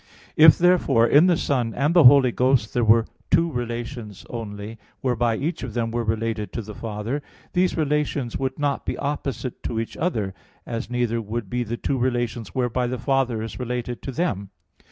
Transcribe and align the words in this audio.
If 0.35 0.57
therefore 0.57 1.05
in 1.05 1.27
the 1.27 1.37
Son 1.37 1.75
and 1.75 1.93
the 1.93 2.05
Holy 2.05 2.31
Ghost 2.31 2.73
there 2.73 2.83
were 2.83 3.05
two 3.29 3.51
relations 3.51 4.25
only, 4.31 4.79
whereby 5.01 5.35
each 5.37 5.61
of 5.61 5.75
them 5.75 5.91
were 5.91 6.03
related 6.03 6.51
to 6.53 6.63
the 6.63 6.73
Father, 6.73 7.21
these 7.53 7.77
relations 7.77 8.35
would 8.35 8.57
not 8.57 8.83
be 8.83 8.97
opposite 8.97 9.61
to 9.61 9.79
each 9.79 9.95
other, 9.97 10.33
as 10.65 10.89
neither 10.89 11.21
would 11.21 11.51
be 11.51 11.61
the 11.63 11.77
two 11.77 11.99
relations 11.99 12.55
whereby 12.55 12.87
the 12.87 12.97
Father 12.97 13.43
is 13.43 13.59
related 13.59 14.01
to 14.01 14.11
them. 14.11 14.49